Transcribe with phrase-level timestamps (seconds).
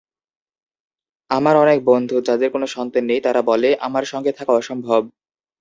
[1.29, 5.01] আমার অনেক বন্ধু, যাদের কোনো সন্তান নেই তারা বলে, আমার সঙ্গে থাকা অসম্ভব।